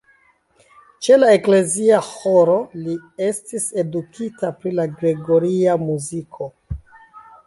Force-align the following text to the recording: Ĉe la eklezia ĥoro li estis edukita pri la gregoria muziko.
Ĉe 1.07 1.17
la 1.23 1.27
eklezia 1.33 1.99
ĥoro 2.07 2.55
li 2.85 2.95
estis 3.25 3.67
edukita 3.81 4.49
pri 4.63 4.73
la 4.79 4.87
gregoria 4.95 5.77
muziko. 5.83 6.49